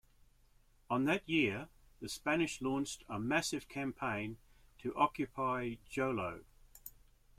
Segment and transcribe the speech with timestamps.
[0.89, 1.67] On that year,
[1.99, 4.37] the Spanish launched a massive campaign
[4.79, 6.43] to occupy Jolo.